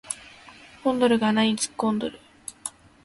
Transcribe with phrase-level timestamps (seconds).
[0.83, 2.19] コンドルが穴に突っ込んどる